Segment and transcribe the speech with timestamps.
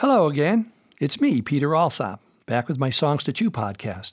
[0.00, 0.72] Hello again.
[0.98, 4.12] It's me, Peter Alsop, back with my Songs to Chew podcast.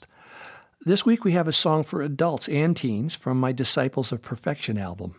[0.82, 4.76] This week we have a song for adults and teens from my Disciples of Perfection
[4.76, 5.14] album.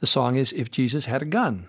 [0.00, 1.66] The song is If Jesus Had a Gun.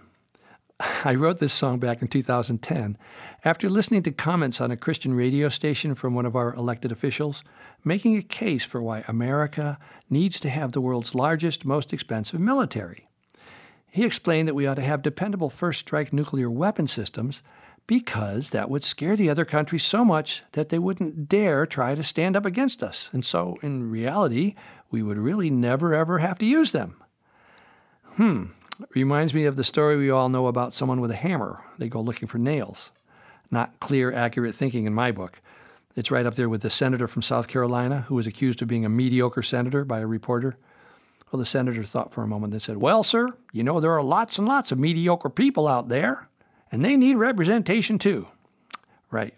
[0.79, 2.97] I wrote this song back in 2010
[3.43, 7.43] after listening to comments on a Christian radio station from one of our elected officials
[7.83, 9.77] making a case for why America
[10.09, 13.09] needs to have the world's largest, most expensive military.
[13.91, 17.43] He explained that we ought to have dependable first strike nuclear weapon systems
[17.89, 22.03] because that would scare the other countries so much that they wouldn't dare try to
[22.03, 23.09] stand up against us.
[23.13, 24.53] And so, in reality,
[24.91, 27.01] we would really never ever have to use them.
[28.13, 28.43] Hmm,
[28.93, 31.63] reminds me of the story we all know about someone with a hammer.
[31.79, 32.91] They go looking for nails.
[33.49, 35.41] Not clear, accurate thinking in my book.
[35.95, 38.85] It's right up there with the senator from South Carolina who was accused of being
[38.85, 40.57] a mediocre senator by a reporter.
[41.31, 44.03] Well, the senator thought for a moment and said, Well, sir, you know there are
[44.03, 46.28] lots and lots of mediocre people out there
[46.71, 48.27] and they need representation too.
[49.11, 49.33] Right.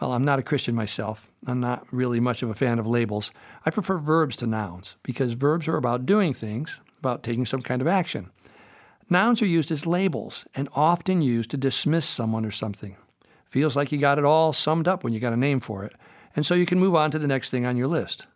[0.00, 1.30] Well, I'm not a Christian myself.
[1.46, 3.32] I'm not really much of a fan of labels.
[3.64, 7.80] I prefer verbs to nouns because verbs are about doing things, about taking some kind
[7.80, 8.30] of action.
[9.08, 12.96] Nouns are used as labels and often used to dismiss someone or something.
[13.46, 15.94] Feels like you got it all summed up when you got a name for it,
[16.34, 18.26] and so you can move on to the next thing on your list.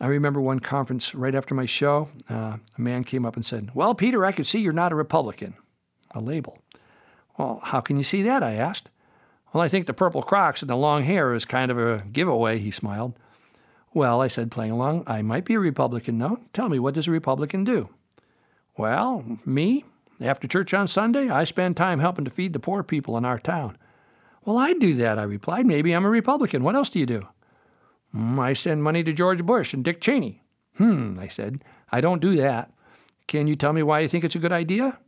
[0.00, 3.70] I remember one conference right after my show, uh, a man came up and said,
[3.74, 5.54] Well, Peter, I can see you're not a Republican.
[6.10, 6.58] A label.
[7.38, 8.42] Well, how can you see that?
[8.42, 8.90] I asked.
[9.52, 12.58] Well, I think the purple Crocs and the long hair is kind of a giveaway,
[12.58, 13.14] he smiled.
[13.92, 16.40] Well, I said, playing along, I might be a Republican, though.
[16.52, 17.88] Tell me, what does a Republican do?
[18.76, 19.84] Well, me?
[20.20, 23.38] After church on Sunday, I spend time helping to feed the poor people in our
[23.38, 23.78] town.
[24.44, 25.66] Well, I do that, I replied.
[25.66, 26.64] Maybe I'm a Republican.
[26.64, 27.28] What else do you do?
[28.14, 30.42] Mm, I send money to George Bush and Dick Cheney.
[30.76, 31.62] Hmm, I said.
[31.90, 32.72] I don't do that.
[33.26, 34.98] Can you tell me why you think it's a good idea?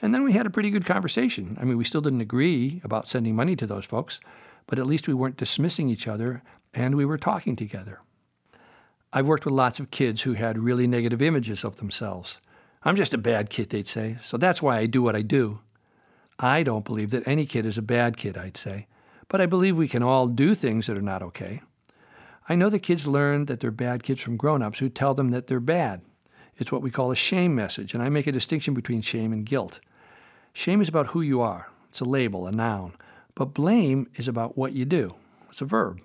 [0.00, 1.56] And then we had a pretty good conversation.
[1.60, 4.20] I mean, we still didn't agree about sending money to those folks,
[4.66, 8.00] but at least we weren't dismissing each other and we were talking together.
[9.12, 12.40] I've worked with lots of kids who had really negative images of themselves.
[12.82, 15.60] I'm just a bad kid, they'd say, so that's why I do what I do.
[16.38, 18.86] I don't believe that any kid is a bad kid, I'd say,
[19.28, 21.60] but I believe we can all do things that are not okay.
[22.48, 25.30] I know the kids learn that they're bad kids from grown ups who tell them
[25.30, 26.02] that they're bad.
[26.58, 29.46] It's what we call a shame message, and I make a distinction between shame and
[29.46, 29.80] guilt.
[30.52, 32.94] Shame is about who you are, it's a label, a noun.
[33.34, 35.14] But blame is about what you do,
[35.48, 36.00] it's a verb.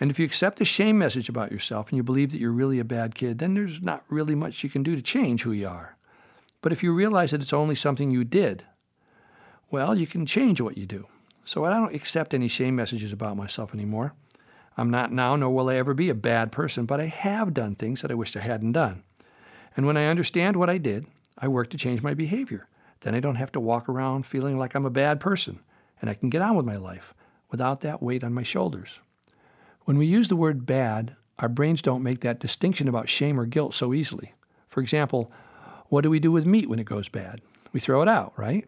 [0.00, 2.80] And if you accept the shame message about yourself and you believe that you're really
[2.80, 5.68] a bad kid, then there's not really much you can do to change who you
[5.68, 5.96] are.
[6.60, 8.64] But if you realize that it's only something you did,
[9.70, 11.06] well, you can change what you do.
[11.44, 14.14] So I don't accept any shame messages about myself anymore.
[14.76, 17.74] I'm not now, nor will I ever be a bad person, but I have done
[17.74, 19.02] things that I wished I hadn't done.
[19.76, 21.06] And when I understand what I did,
[21.38, 22.68] I work to change my behavior.
[23.00, 25.60] Then I don't have to walk around feeling like I'm a bad person,
[26.00, 27.14] and I can get on with my life
[27.50, 29.00] without that weight on my shoulders.
[29.84, 33.46] When we use the word bad, our brains don't make that distinction about shame or
[33.46, 34.34] guilt so easily.
[34.68, 35.32] For example,
[35.88, 37.40] what do we do with meat when it goes bad?
[37.72, 38.66] We throw it out, right?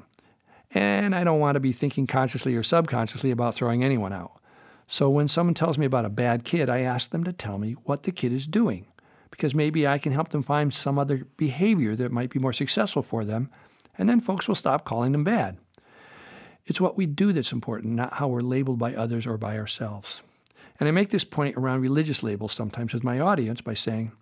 [0.73, 4.41] And I don't want to be thinking consciously or subconsciously about throwing anyone out.
[4.87, 7.73] So when someone tells me about a bad kid, I ask them to tell me
[7.85, 8.87] what the kid is doing,
[9.35, 13.03] because maybe I can help them find some other behavior that might be more successful
[13.03, 13.51] for them
[13.99, 15.59] and then folks will stop calling them bad.
[16.67, 20.23] It's what we do that's important, not how we're labeled by others or by ourselves.
[20.79, 24.13] And I make this point around religious labels sometimes with my audience by saying,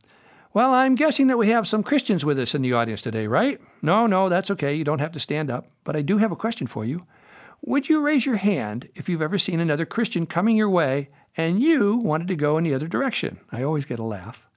[0.54, 3.60] Well, I'm guessing that we have some Christians with us in the audience today, right?
[3.82, 4.74] No, no, that's okay.
[4.74, 5.66] You don't have to stand up.
[5.84, 7.06] But I do have a question for you.
[7.60, 11.62] Would you raise your hand if you've ever seen another Christian coming your way and
[11.62, 13.40] you wanted to go in the other direction?
[13.52, 14.48] I always get a laugh.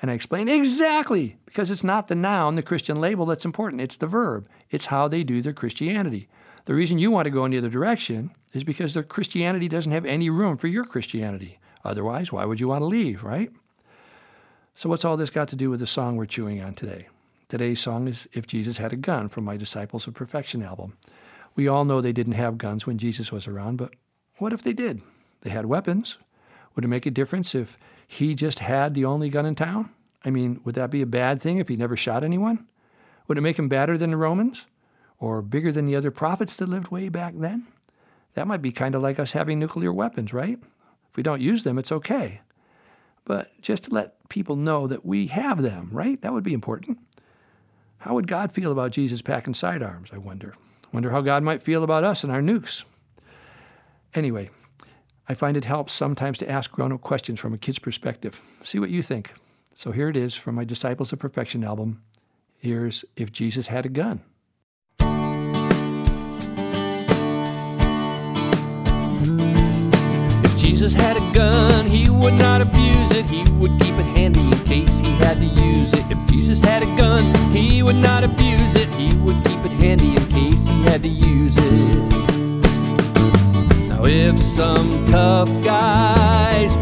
[0.00, 3.80] And I explain exactly because it's not the noun, the Christian label that's important.
[3.80, 4.48] It's the verb.
[4.70, 6.28] It's how they do their Christianity.
[6.66, 9.92] The reason you want to go in the other direction is because their Christianity doesn't
[9.92, 11.58] have any room for your Christianity.
[11.84, 13.50] Otherwise, why would you want to leave, right?
[14.74, 17.06] So, what's all this got to do with the song we're chewing on today?
[17.48, 20.96] Today's song is If Jesus Had a Gun from my Disciples of Perfection album.
[21.54, 23.94] We all know they didn't have guns when Jesus was around, but
[24.38, 25.00] what if they did?
[25.42, 26.18] They had weapons.
[26.74, 29.90] Would it make a difference if he just had the only gun in town?
[30.24, 32.66] I mean, would that be a bad thing if he never shot anyone?
[33.26, 34.66] Would it make him badder than the Romans?
[35.18, 37.66] Or bigger than the other prophets that lived way back then?
[38.34, 40.58] That might be kind of like us having nuclear weapons, right?
[41.10, 42.42] If we don't use them, it's okay.
[43.24, 46.20] But just to let people know that we have them, right?
[46.20, 46.98] That would be important.
[47.98, 50.54] How would God feel about Jesus packing sidearms, I wonder?
[50.92, 52.84] Wonder how God might feel about us and our nukes.
[54.14, 54.50] Anyway,
[55.28, 58.40] I find it helps sometimes to ask grown up questions from a kid's perspective.
[58.62, 59.34] See what you think.
[59.74, 62.02] So here it is from my Disciples of Perfection album.
[62.56, 64.22] Here's If Jesus Had a Gun.
[70.44, 72.05] If Jesus had a gun, he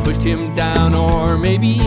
[0.05, 1.79] pushed him down, or maybe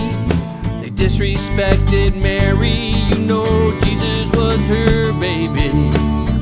[0.82, 5.70] they disrespected Mary, you know Jesus was her baby.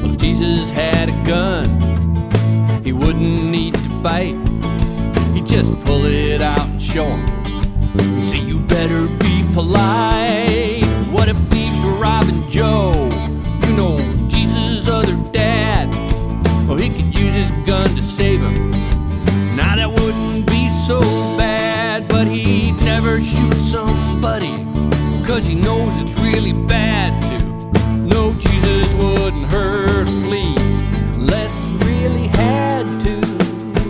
[0.02, 1.68] Well, if Jesus had a gun,
[2.82, 4.36] he wouldn't need to fight.
[5.34, 8.24] He'd just pull it out and show him.
[8.24, 10.86] Say, you better be polite.
[11.12, 12.94] What if thieves were robbing Joe?
[13.68, 15.90] You know, Jesus' other dad.
[16.70, 18.85] Oh, he could use his gun to save him.
[23.66, 24.54] Somebody.
[25.26, 27.98] Cause he knows it's really bad to.
[27.98, 30.56] No, Jesus wouldn't hurt a flea
[31.16, 33.16] unless he really had to.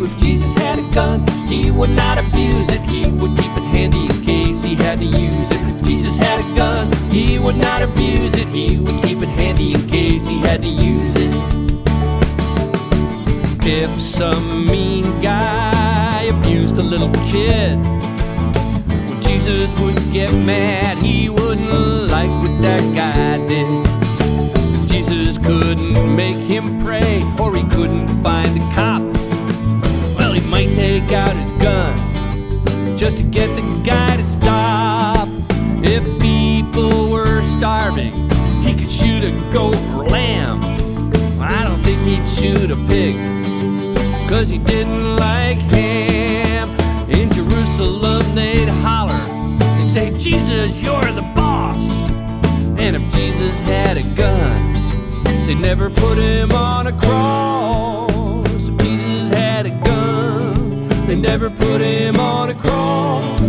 [0.04, 2.81] If Jesus had a gun, he would not abuse it.
[2.81, 5.62] He would keep it handy in case he had to use it.
[5.62, 8.48] If Jesus had a gun, he would not abuse it.
[8.48, 11.36] He would keep it handy in case he had to use it.
[13.68, 17.77] If some mean guy abused a little kid,
[19.45, 20.97] Jesus would get mad.
[21.03, 24.89] He wouldn't like what that guy did.
[24.89, 29.03] Jesus couldn't make him pray, or he couldn't find a cop.
[30.18, 31.95] Well, he might take out his gun
[32.97, 35.27] just to get the guy to stop.
[35.83, 38.27] If people were starving,
[38.63, 40.59] he could shoot a goat or lamb.
[41.39, 43.15] I don't think he'd shoot a pig,
[44.27, 45.85] cause he didn't like ham.
[50.81, 51.77] You're the boss.
[52.77, 54.75] And if Jesus had a gun,
[55.45, 58.68] They'd never put him on a cross.
[58.68, 63.39] If Jesus had a gun, they'd never put him on a cross.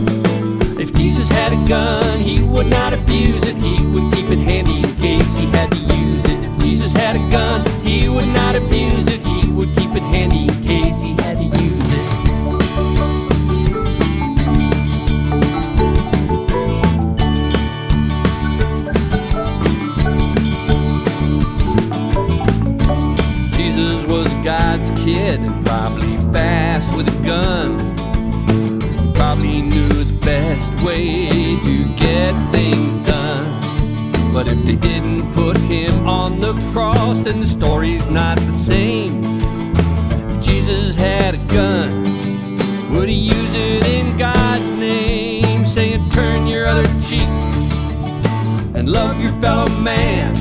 [0.79, 3.57] If Jesus had a gun, he would not abuse it.
[3.57, 6.45] He would keep it handy in case he had to use it.
[6.45, 9.27] If Jesus had a gun, he would not abuse it.
[9.27, 11.16] He would keep it handy in case he
[37.27, 39.21] then the story's not the same.
[40.31, 41.91] If Jesus had a gun,
[42.93, 45.67] would he use it in God's name?
[45.67, 47.29] Saying, turn your other cheek
[48.77, 50.37] and love your fellow man.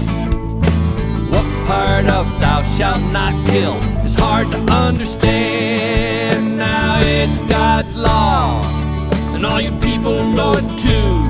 [1.31, 6.55] What part of thou shalt not kill is hard to understand.
[6.55, 8.61] Now it's God's law,
[9.33, 11.23] and all you people know it too.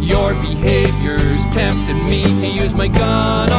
[0.00, 3.52] Your behavior's tempting me to use my gun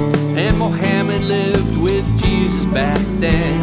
[0.00, 3.60] and Mohammed lived with Jesus back then.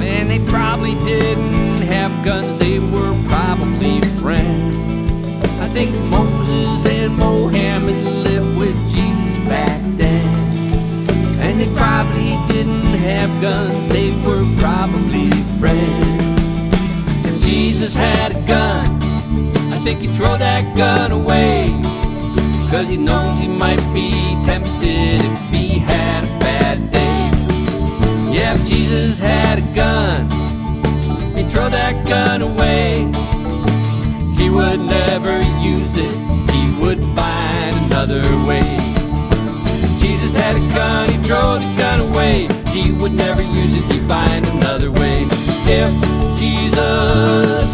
[0.00, 4.76] And they probably didn't have guns, they were probably friends.
[5.60, 10.26] I think Moses and Mohammed lived with Jesus back then.
[11.40, 16.06] And they probably didn't have guns, they were probably friends.
[17.26, 18.86] If Jesus had a gun,
[19.72, 21.66] I think he'd throw that gun away.
[22.70, 24.05] Cause he knows he might be
[34.76, 36.16] would never use it,
[36.50, 38.76] he would find another way.
[39.98, 42.46] Jesus had a gun, he'd throw the gun away.
[42.72, 45.26] He would never use it, he'd find another way.
[45.66, 47.65] If Jesus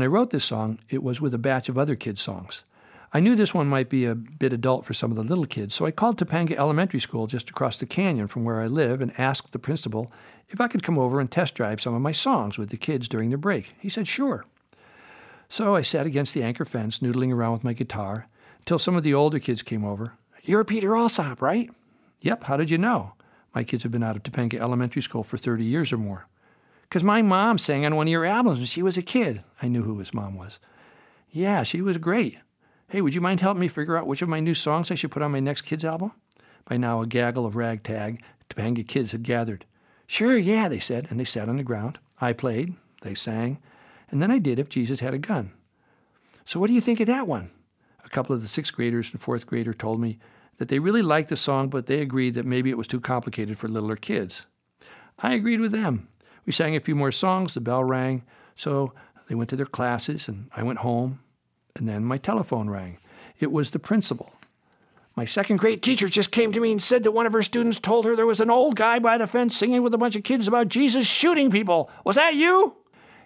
[0.00, 2.64] When I wrote this song, it was with a batch of other kids' songs.
[3.12, 5.74] I knew this one might be a bit adult for some of the little kids,
[5.74, 9.12] so I called Topanga Elementary School just across the canyon from where I live and
[9.20, 10.10] asked the principal
[10.48, 13.08] if I could come over and test drive some of my songs with the kids
[13.08, 13.74] during their break.
[13.78, 14.46] He said, sure.
[15.50, 18.26] So I sat against the anchor fence, noodling around with my guitar,
[18.60, 20.14] until some of the older kids came over.
[20.42, 21.68] You're Peter Alsop, right?
[22.22, 23.12] Yep, how did you know?
[23.54, 26.26] My kids have been out of Topanga Elementary School for 30 years or more.
[26.90, 29.44] Because my mom sang on one of your albums when she was a kid.
[29.62, 30.58] I knew who his mom was.
[31.30, 32.38] Yeah, she was great.
[32.88, 35.12] Hey, would you mind helping me figure out which of my new songs I should
[35.12, 36.10] put on my next kids' album?
[36.64, 39.66] By now, a gaggle of ragtag Topanga kids had gathered.
[40.08, 42.00] Sure, yeah, they said, and they sat on the ground.
[42.20, 43.58] I played, they sang,
[44.10, 45.52] and then I did If Jesus Had a Gun.
[46.44, 47.50] So, what do you think of that one?
[48.04, 50.18] A couple of the sixth graders and fourth grader told me
[50.58, 53.56] that they really liked the song, but they agreed that maybe it was too complicated
[53.56, 54.48] for littler kids.
[55.20, 56.08] I agreed with them.
[56.50, 58.24] We sang a few more songs, the bell rang,
[58.56, 58.92] so
[59.28, 61.20] they went to their classes, and I went home,
[61.76, 62.98] and then my telephone rang.
[63.38, 64.32] It was the principal.
[65.14, 67.78] My second grade teacher just came to me and said that one of her students
[67.78, 70.24] told her there was an old guy by the fence singing with a bunch of
[70.24, 71.88] kids about Jesus shooting people.
[72.04, 72.74] Was that you?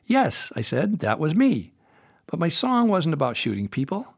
[0.04, 1.72] Yes, I said, that was me.
[2.26, 4.16] But my song wasn't about shooting people.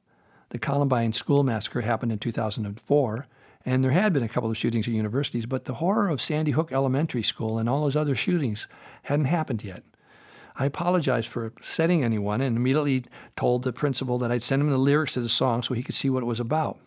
[0.48, 3.28] The Columbine school massacre happened in 2004,
[3.66, 6.52] and there had been a couple of shootings at universities, but the horror of Sandy
[6.52, 8.68] Hook Elementary School and all those other shootings
[9.02, 9.82] hadn't happened yet.
[10.54, 13.04] I apologized for upsetting anyone and immediately
[13.35, 15.96] told the principal that I'd send him the lyrics to the song so he could
[15.96, 16.78] see what it was about.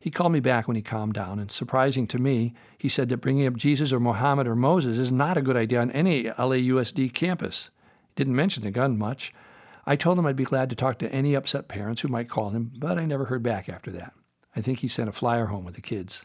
[0.00, 3.18] He called me back when he calmed down, and surprising to me, he said that
[3.18, 7.12] bringing up Jesus or Muhammad or Moses is not a good idea on any LAUSD
[7.12, 7.70] campus.
[8.08, 9.32] He didn't mention the gun much.
[9.86, 12.50] I told him I'd be glad to talk to any upset parents who might call
[12.50, 14.14] him, but I never heard back after that.
[14.56, 16.24] I think he sent a flyer home with the kids.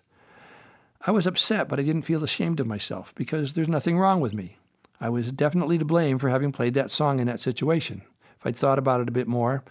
[1.05, 4.33] I was upset, but I didn't feel ashamed of myself because there's nothing wrong with
[4.33, 4.57] me.
[4.99, 8.01] I was definitely to blame for having played that song in that situation.
[8.37, 9.63] If I'd thought about it a bit more,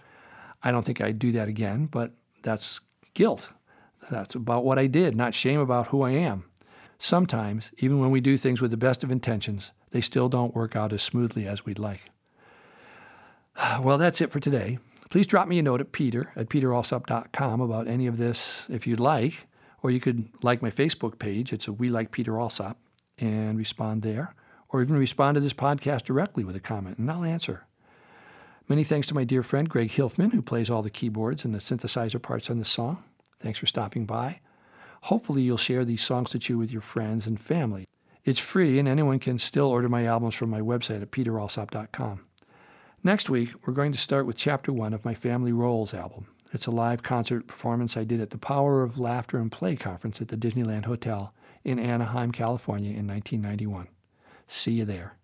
[0.63, 2.11] I don't think I'd do that again, but
[2.41, 2.81] that's
[3.13, 3.51] guilt.
[4.09, 6.45] That's about what I did, not shame about who I am.
[6.97, 10.75] Sometimes, even when we do things with the best of intentions, they still don't work
[10.75, 12.01] out as smoothly as we'd like.
[13.81, 14.79] Well, that's it for today.
[15.09, 18.99] Please drop me a note at peter at peteralsop.com about any of this if you'd
[18.99, 19.47] like,
[19.81, 21.51] or you could like my Facebook page.
[21.51, 22.77] It's a We Like Peter Alsop
[23.17, 24.35] and respond there,
[24.69, 27.65] or even respond to this podcast directly with a comment, and I'll answer.
[28.67, 31.59] Many thanks to my dear friend Greg Hilfman, who plays all the keyboards and the
[31.59, 33.03] synthesizer parts on this song.
[33.39, 34.41] Thanks for stopping by.
[35.03, 37.87] Hopefully, you'll share these songs to chew with your friends and family.
[38.25, 42.28] It's free, and anyone can still order my albums from my website at peteralsop.com.
[43.01, 46.27] Next week, we're going to start with Chapter 1 of my Family Roles album.
[46.51, 50.19] It's a live concert performance I did at the Power of Laughter and Play conference
[50.19, 53.87] at the Disneyland Hotel in Anaheim, California in 1991.
[54.47, 55.15] See you there.